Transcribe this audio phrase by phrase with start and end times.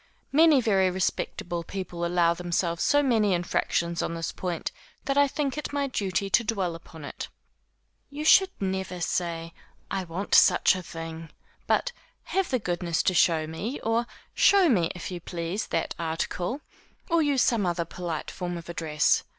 [0.31, 4.71] Many very respectable people allow themselves so many infractions on this point,
[5.05, 7.27] that I think it my duty to dwell upon it.
[8.09, 9.53] You should never say,
[9.91, 11.29] I want such a thing,
[11.67, 11.91] but,
[12.23, 16.61] have the goodness to show me, or show me, if you please, that article,
[17.07, 19.21] or use some other polite form of address.